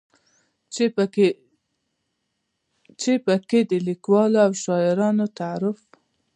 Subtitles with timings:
[3.01, 5.79] چې پکې د ليکوالو او شاعرانو تعارف